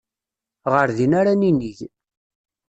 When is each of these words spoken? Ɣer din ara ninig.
Ɣer 0.71 0.89
din 0.97 1.13
ara 1.19 1.33
ninig. 1.39 1.79